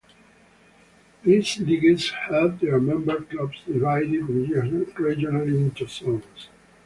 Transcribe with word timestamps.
These 1.23 1.59
leagues 1.59 2.09
had 2.09 2.59
their 2.59 2.79
member 2.79 3.21
clubs 3.21 3.59
divided 3.67 4.23
regionally 4.23 5.55
into 5.63 5.87
zones. 5.87 6.49